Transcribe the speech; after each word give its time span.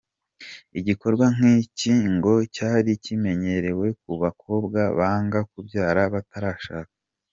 Igikorwa 0.79 1.25
nk’iki 1.35 1.93
ngo 2.13 2.33
cyari 2.55 2.91
kimenyerewe 3.03 3.87
ku 4.01 4.11
bakobwa 4.21 4.79
banga 4.97 5.39
kubyara 5.51 6.01
batarashaka. 6.15 6.95